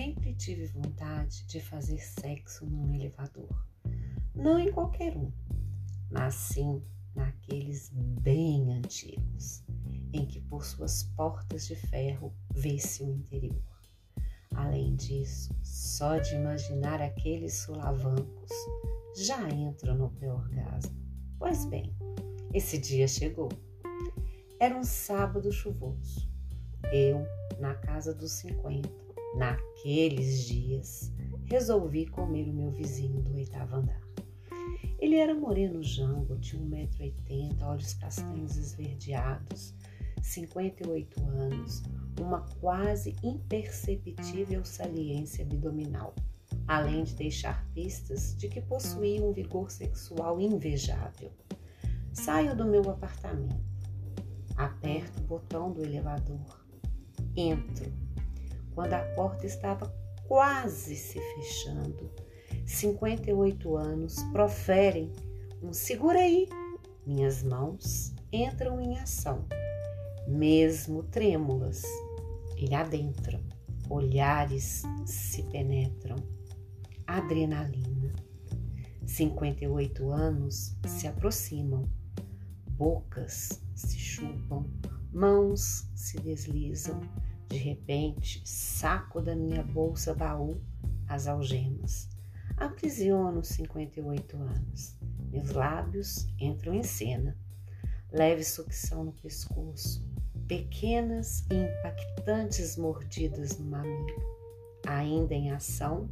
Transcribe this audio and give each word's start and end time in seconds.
sempre 0.00 0.32
tive 0.32 0.64
vontade 0.68 1.44
de 1.44 1.60
fazer 1.60 1.98
sexo 1.98 2.64
num 2.64 2.94
elevador. 2.94 3.66
Não 4.34 4.58
em 4.58 4.72
qualquer 4.72 5.14
um, 5.14 5.30
mas 6.10 6.32
sim 6.36 6.82
naqueles 7.14 7.90
bem 7.92 8.72
antigos, 8.72 9.62
em 10.14 10.24
que 10.24 10.40
por 10.40 10.64
suas 10.64 11.02
portas 11.02 11.66
de 11.66 11.76
ferro 11.76 12.32
vê-se 12.54 13.02
o 13.02 13.10
interior. 13.10 13.62
Além 14.54 14.96
disso, 14.96 15.54
só 15.62 16.16
de 16.16 16.34
imaginar 16.34 17.02
aqueles 17.02 17.56
solavancos 17.56 18.50
já 19.18 19.50
entro 19.50 19.94
no 19.94 20.08
pré-orgasmo. 20.12 20.96
Pois 21.38 21.66
bem, 21.66 21.94
esse 22.54 22.78
dia 22.78 23.06
chegou. 23.06 23.50
Era 24.58 24.74
um 24.74 24.82
sábado 24.82 25.52
chuvoso. 25.52 26.26
Eu, 26.90 27.26
na 27.60 27.74
casa 27.74 28.14
dos 28.14 28.32
50, 28.32 29.09
naqueles 29.36 30.46
dias, 30.46 31.12
resolvi 31.44 32.06
comer 32.06 32.48
o 32.48 32.52
meu 32.52 32.70
vizinho 32.70 33.20
do 33.22 33.34
oitavo 33.34 33.76
andar. 33.76 34.00
Ele 34.98 35.16
era 35.16 35.34
moreno 35.34 35.82
jango, 35.82 36.38
tinha 36.38 36.62
1,80m, 36.62 37.62
olhos 37.62 37.94
castanhos 37.94 38.56
esverdeados, 38.56 39.74
58 40.22 41.20
anos, 41.24 41.82
uma 42.20 42.42
quase 42.60 43.16
imperceptível 43.22 44.64
saliência 44.64 45.44
abdominal, 45.44 46.14
além 46.68 47.04
de 47.04 47.14
deixar 47.14 47.66
pistas 47.72 48.36
de 48.36 48.48
que 48.48 48.60
possuía 48.60 49.22
um 49.22 49.32
vigor 49.32 49.70
sexual 49.70 50.38
invejável. 50.40 51.32
Saio 52.12 52.54
do 52.54 52.66
meu 52.66 52.90
apartamento, 52.90 53.64
aperto 54.56 55.20
o 55.20 55.24
botão 55.24 55.72
do 55.72 55.82
elevador, 55.82 56.64
entro. 57.34 57.90
Quando 58.74 58.94
a 58.94 59.02
porta 59.14 59.46
estava 59.46 59.92
quase 60.26 60.94
se 60.94 61.20
fechando, 61.20 62.10
58 62.64 63.76
anos, 63.76 64.22
proferem 64.32 65.12
um 65.62 65.72
segura 65.72 66.20
aí. 66.20 66.48
Minhas 67.06 67.42
mãos 67.42 68.14
entram 68.32 68.80
em 68.80 68.98
ação, 68.98 69.44
mesmo 70.26 71.02
trêmulas. 71.02 71.82
Ele 72.56 72.74
adentra, 72.74 73.40
olhares 73.88 74.82
se 75.04 75.42
penetram, 75.44 76.16
adrenalina. 77.06 78.14
58 79.04 80.12
anos 80.12 80.76
se 80.86 81.08
aproximam, 81.08 81.90
bocas 82.68 83.60
se 83.74 83.98
chupam, 83.98 84.64
mãos 85.12 85.90
se 85.94 86.20
deslizam. 86.20 87.00
De 87.50 87.58
repente, 87.58 88.40
saco 88.44 89.20
da 89.20 89.36
minha 89.36 89.62
bolsa 89.62 90.14
baú 90.14 90.58
as 91.06 91.26
algemas 91.26 92.08
Aprisiono 92.60 93.42
58 93.42 94.36
anos. 94.36 94.94
Meus 95.32 95.50
lábios 95.52 96.28
entram 96.38 96.74
em 96.74 96.82
cena. 96.82 97.34
Leve 98.12 98.44
sucção 98.44 99.02
no 99.02 99.12
pescoço. 99.12 100.04
Pequenas 100.46 101.46
e 101.50 101.54
impactantes 101.54 102.76
mordidas 102.76 103.58
no 103.58 103.64
mamilo. 103.64 104.22
Ainda 104.86 105.34
em 105.34 105.50
ação, 105.50 106.10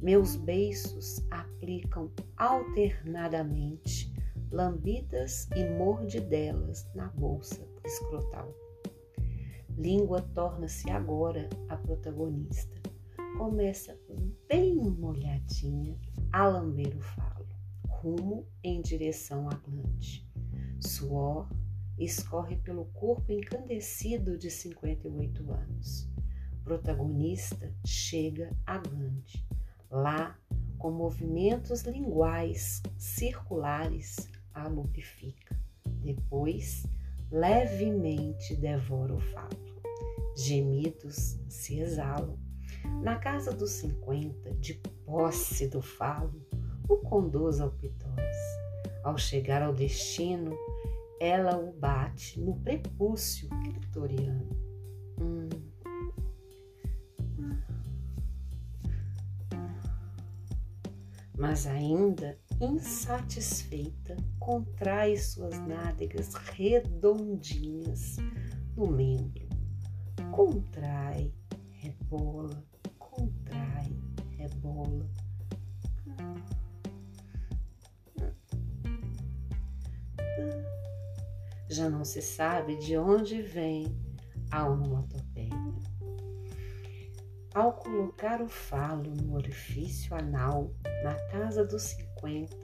meus 0.00 0.34
beiços 0.34 1.24
aplicam 1.30 2.10
alternadamente 2.36 4.12
lambidas 4.50 5.48
e 5.54 5.64
mordidelas 5.78 6.88
na 6.92 7.06
bolsa 7.10 7.64
escrotal. 7.84 8.63
Língua 9.76 10.22
torna-se 10.22 10.90
agora 10.90 11.48
a 11.68 11.76
protagonista 11.76 12.84
começa 13.36 13.98
bem 14.48 14.76
molhadinha 14.76 15.98
a 16.32 16.46
lamber 16.46 16.96
o 16.96 17.00
falo, 17.00 17.48
rumo 17.88 18.46
em 18.62 18.80
direção 18.80 19.48
à 19.48 19.54
glande. 19.54 20.24
Suor 20.80 21.48
escorre 21.98 22.56
pelo 22.56 22.84
corpo 22.86 23.32
encandecido 23.32 24.38
de 24.38 24.50
58 24.50 25.52
anos. 25.52 26.08
Protagonista 26.62 27.74
chega 27.84 28.56
à 28.64 28.78
glande. 28.78 29.44
Lá, 29.90 30.38
com 30.78 30.92
movimentos 30.92 31.82
linguais 31.82 32.82
circulares, 32.96 34.28
a 34.52 34.68
lubrifica. 34.68 35.58
Depois, 36.02 36.84
levemente 37.34 38.54
devora 38.54 39.12
o 39.12 39.20
falo. 39.20 39.58
Gemidos 40.36 41.36
se 41.48 41.80
exalam 41.80 42.38
na 43.02 43.16
casa 43.16 43.52
dos 43.52 43.70
50, 43.72 44.54
de 44.54 44.74
posse 45.04 45.66
do 45.66 45.82
falo, 45.82 46.46
o 46.88 46.96
conduz 46.98 47.60
ao 47.60 47.70
pitós. 47.70 48.36
Ao 49.02 49.18
chegar 49.18 49.62
ao 49.62 49.74
destino, 49.74 50.56
ela 51.20 51.58
o 51.58 51.72
bate 51.72 52.40
no 52.40 52.54
prepúcio 52.60 53.48
clitoriano. 53.64 54.48
Hum. 55.20 55.48
Mas 61.36 61.66
ainda 61.66 62.38
insatisfeita, 62.60 64.16
contrai 64.38 65.16
suas 65.16 65.58
nádegas 65.60 66.34
redondinhas 66.34 68.16
no 68.76 68.86
membro. 68.86 69.48
Contrai, 70.30 71.32
rebola, 71.72 72.64
contrai, 72.98 73.96
rebola. 74.36 75.08
Já 81.68 81.88
não 81.88 82.04
se 82.04 82.22
sabe 82.22 82.76
de 82.76 82.96
onde 82.96 83.42
vem 83.42 83.96
a 84.50 84.68
onomatopeia. 84.68 85.50
Ao 87.54 87.72
colocar 87.72 88.42
o 88.42 88.48
falo 88.48 89.14
no 89.14 89.34
orifício 89.34 90.14
anal 90.16 90.72
na 91.02 91.14
casa 91.30 91.64
dos 91.64 91.92
50, 92.24 92.56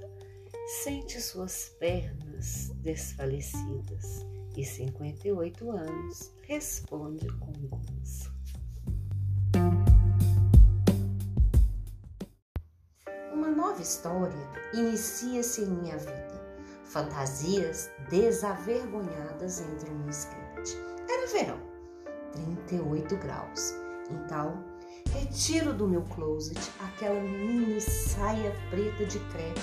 sente 0.83 1.21
suas 1.21 1.69
pernas 1.79 2.71
desfalecidas 2.77 4.27
e 4.57 4.65
58 4.65 5.71
anos 5.71 6.33
responde 6.47 7.27
com 7.39 7.53
gozo. 7.69 8.41
nova 13.71 13.83
história 13.83 14.49
inicia-se 14.75 15.63
em 15.63 15.67
minha 15.67 15.97
vida. 15.97 16.41
Fantasias 16.85 17.91
desavergonhadas 18.11 19.61
entram 19.61 19.95
no 19.95 20.11
script. 20.11 20.77
Era 21.09 21.27
verão, 21.29 21.61
38 22.33 23.17
graus. 23.17 23.75
Então, 24.11 24.70
retiro 25.13 25.73
do 25.73 25.87
meu 25.87 26.03
closet 26.03 26.61
aquela 26.81 27.21
mini 27.21 27.81
saia 27.81 28.55
preta 28.71 29.05
de 29.05 29.19
crepe 29.19 29.61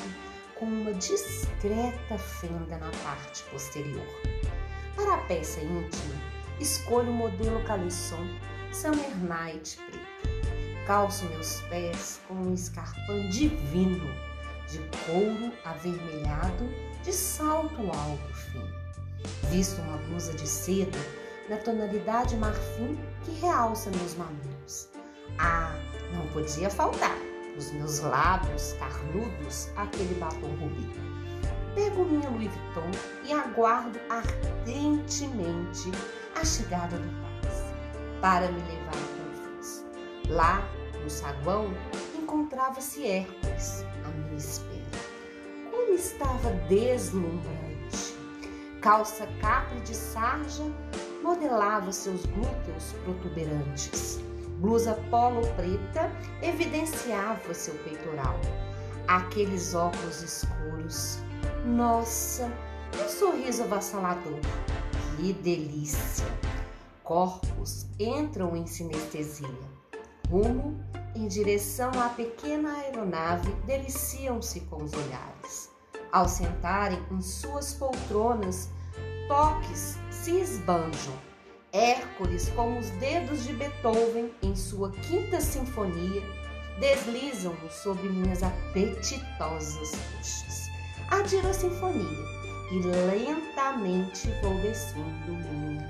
com 0.55 0.65
uma 0.65 0.93
discreta 0.93 2.17
fenda 2.17 2.77
na 2.77 2.91
parte 3.03 3.43
posterior. 3.43 4.05
Para 4.95 5.15
a 5.15 5.17
peça 5.25 5.61
íntima, 5.61 6.15
escolho 6.59 7.11
o 7.11 7.15
modelo 7.15 7.63
caleçon 7.65 8.27
Summer 8.71 9.15
Night 9.23 9.77
preto 9.77 10.17
calço 10.87 11.25
meus 11.25 11.59
pés 11.63 12.21
com 12.27 12.33
um 12.33 12.53
escarpão 12.53 13.27
divino, 13.27 14.07
de 14.69 14.79
couro 15.05 15.51
avermelhado, 15.65 16.69
de 17.03 17.11
salto 17.11 17.81
alto 17.81 18.33
fino. 18.33 18.73
Visto 19.49 19.81
uma 19.81 19.97
blusa 19.97 20.33
de 20.33 20.47
seda 20.47 20.97
na 21.49 21.57
tonalidade 21.57 22.37
marfim 22.37 22.97
que 23.25 23.31
realça 23.41 23.91
meus 23.91 24.15
mamilos. 24.15 24.89
Ah, 25.39 25.75
não 26.13 26.27
podia 26.27 26.69
faltar 26.69 27.17
os 27.57 27.71
meus 27.71 27.99
lábios 27.99 28.73
carnudos 28.73 29.69
aquele 29.75 30.13
batom 30.15 30.47
rubi. 30.59 30.87
Pego 31.73 32.05
minha 32.05 32.29
Louis 32.29 32.49
Vuitton 32.49 32.91
e 33.25 33.33
aguardo 33.33 33.99
ardentemente 34.09 35.91
a 36.39 36.45
chegada 36.45 36.97
do 36.97 37.09
Paz 37.41 37.63
para 38.21 38.51
me 38.51 38.61
levar 38.61 38.91
para 38.91 40.31
o 40.31 40.33
Lá 40.33 40.67
no 41.03 41.09
saguão 41.09 41.73
encontrava-se 42.15 43.05
Hércules 43.07 43.85
à 44.03 44.09
minha 44.09 44.37
espera. 44.37 44.77
Como 45.71 45.93
estava 45.93 46.49
deslumbrante! 46.67 48.15
Calça 48.81 49.27
capre 49.41 49.79
de 49.81 49.95
sarja 49.95 50.63
modelava 51.23 51.91
seus 51.91 52.25
glúteos 52.25 52.93
protuberantes. 53.03 54.19
Blusa 54.57 54.93
polo 55.09 55.41
preta 55.55 56.11
evidenciava 56.41 57.53
seu 57.53 57.73
peitoral. 57.83 58.39
Aqueles 59.07 59.73
óculos 59.73 60.21
escuros. 60.21 61.19
Nossa, 61.65 62.51
que 62.91 63.09
sorriso 63.09 63.63
avassalador! 63.63 64.39
Que 65.15 65.33
delícia! 65.33 66.25
Corpos 67.03 67.87
entram 67.99 68.55
em 68.55 68.65
sinestesia 68.65 69.77
rumo 70.29 70.77
em 71.15 71.27
direção 71.27 71.89
à 71.99 72.09
pequena 72.09 72.73
aeronave, 72.73 73.51
deliciam-se 73.65 74.61
com 74.61 74.83
os 74.83 74.93
olhares. 74.93 75.71
Ao 76.11 76.27
sentarem 76.27 77.01
em 77.11 77.21
suas 77.21 77.73
poltronas, 77.73 78.69
toques 79.27 79.97
se 80.11 80.39
esbanjam. 80.39 81.13
Hércules, 81.73 82.49
com 82.49 82.79
os 82.79 82.89
dedos 82.91 83.43
de 83.43 83.53
Beethoven 83.53 84.31
em 84.41 84.55
sua 84.55 84.91
quinta 84.91 85.41
sinfonia, 85.41 86.23
deslizam-no 86.79 87.69
sobre 87.71 88.07
minhas 88.09 88.41
apetitosas 88.41 89.91
coxas. 89.91 90.67
Adiro 91.09 91.47
a 91.47 91.53
sinfonia 91.53 92.25
e 92.71 92.79
lentamente 92.81 94.29
vou 94.41 94.53
descendo 94.61 95.31
minha 95.51 95.89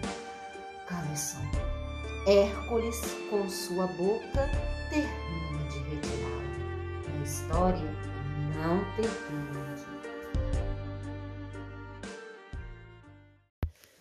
cabeção. 0.88 1.42
Hércules, 2.26 3.00
com 3.30 3.48
sua 3.50 3.88
boca, 3.88 4.50
termina 4.90 5.64
de 5.70 5.80
retirá-la. 5.90 7.20
A 7.20 7.24
história 7.24 7.96
não 8.56 8.84
termina 8.96 9.74
aqui. 9.74 9.97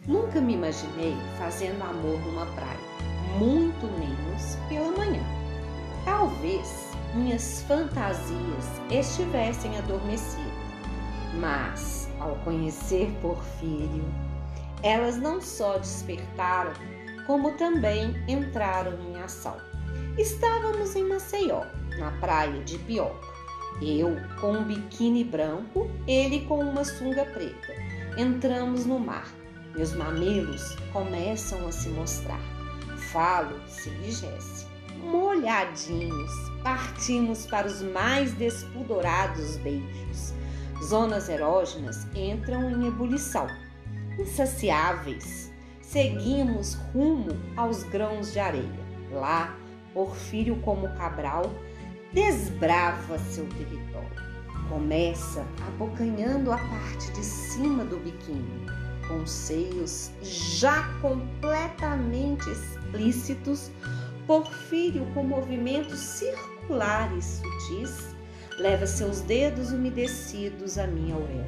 Nunca 0.06 0.40
me 0.40 0.54
imaginei 0.54 1.16
fazendo 1.36 1.82
amor 1.82 2.20
numa 2.20 2.46
praia, 2.46 2.78
muito 3.38 3.86
menos 3.98 4.56
pela 4.68 4.92
manhã. 4.92 5.22
Talvez 6.04 6.92
minhas 7.12 7.62
fantasias 7.62 8.80
estivessem 8.88 9.76
adormecidas, 9.76 10.46
mas 11.40 12.08
ao 12.20 12.36
conhecer 12.36 13.10
Porfírio, 13.20 14.04
elas 14.82 15.16
não 15.16 15.40
só 15.40 15.76
despertaram, 15.78 16.72
como 17.26 17.56
também 17.56 18.14
entraram 18.28 18.92
em 19.10 19.16
ação. 19.16 19.56
Estávamos 20.16 20.94
em 20.94 21.08
Maceió, 21.08 21.64
na 21.98 22.12
praia 22.20 22.62
de 22.62 22.78
Pioca. 22.78 23.26
Eu 23.82 24.16
com 24.40 24.52
um 24.52 24.64
biquíni 24.64 25.24
branco, 25.24 25.90
ele 26.06 26.42
com 26.46 26.60
uma 26.60 26.84
sunga 26.84 27.24
preta. 27.24 27.74
Entramos 28.16 28.86
no 28.86 29.00
mar. 29.00 29.26
Meus 29.76 29.92
mamilos 29.92 30.74
começam 30.90 31.68
a 31.68 31.70
se 31.70 31.90
mostrar. 31.90 32.40
Falo, 33.12 33.60
se 33.68 33.90
Jesse. 34.10 34.66
Molhadinhos, 35.02 36.32
partimos 36.62 37.46
para 37.46 37.66
os 37.66 37.82
mais 37.82 38.32
despudorados 38.32 39.58
beijos. 39.58 40.32
Zonas 40.82 41.28
erógenas 41.28 42.06
entram 42.14 42.70
em 42.70 42.86
ebulição. 42.86 43.46
Insaciáveis, 44.18 45.52
seguimos 45.82 46.74
rumo 46.94 47.36
aos 47.54 47.82
grãos 47.82 48.32
de 48.32 48.38
areia. 48.38 48.86
Lá, 49.12 49.54
Porfírio, 49.92 50.56
como 50.62 50.88
Cabral, 50.96 51.52
desbrava 52.14 53.18
seu 53.18 53.46
território. 53.50 54.26
Começa 54.70 55.46
abocanhando 55.68 56.50
a 56.50 56.56
parte 56.56 57.12
de 57.12 57.22
cima 57.22 57.84
do 57.84 57.98
biquíni, 57.98 58.66
com 59.08 59.26
seios 59.26 60.10
já 60.22 60.82
completamente 61.00 62.48
explícitos. 62.50 63.70
Porfírio, 64.26 65.06
com 65.14 65.22
movimentos 65.22 66.00
circulares 66.00 67.40
sutis, 67.40 68.16
leva 68.58 68.86
seus 68.86 69.20
dedos 69.20 69.70
umedecidos 69.70 70.78
à 70.78 70.86
minha 70.86 71.14
auréola. 71.14 71.46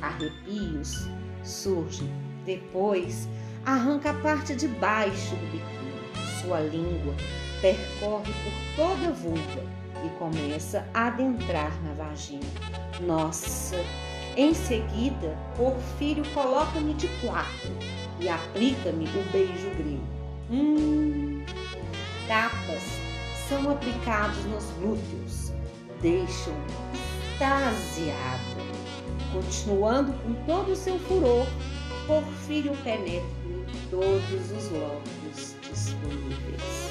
Arrepios 0.00 1.08
surgem. 1.42 2.08
Depois, 2.44 3.28
arranca 3.64 4.10
a 4.10 4.14
parte 4.14 4.54
de 4.54 4.68
baixo 4.68 5.34
do 5.34 5.46
biquíni. 5.46 5.76
Sua 6.40 6.60
língua 6.60 7.14
percorre 7.60 8.32
por 8.32 8.76
toda 8.76 9.08
a 9.08 9.12
vulva 9.12 9.62
e 10.04 10.08
começa 10.18 10.86
a 10.94 11.08
adentrar 11.08 11.72
na 11.82 11.92
vagina. 11.94 12.46
Nossa! 13.00 13.76
Em 14.36 14.52
seguida, 14.52 15.36
Porfírio 15.56 16.24
coloca-me 16.34 16.92
de 16.94 17.08
quatro 17.20 17.72
e 18.20 18.28
aplica-me 18.28 19.06
o 19.06 19.32
beijo 19.32 19.70
grego. 19.70 20.02
Hum! 20.50 21.42
Tapas 22.28 22.82
são 23.48 23.70
aplicados 23.70 24.44
nos 24.44 24.64
glúteos 24.78 25.52
deixam 26.00 26.54
extasiada. 27.34 28.16
Continuando 29.32 30.12
com 30.12 30.34
todo 30.46 30.72
o 30.72 30.76
seu 30.76 30.98
furor, 31.00 31.46
Porfírio 32.06 32.76
penetra 32.84 33.26
em 33.48 33.90
todos 33.90 34.50
os 34.52 34.70
locos 34.70 35.56
disponíveis. 35.62 36.85